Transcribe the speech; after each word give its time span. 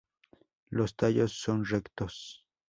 Los 0.69 0.95
tallos 0.95 1.33
son 1.39 1.63
rectos. 1.63 2.47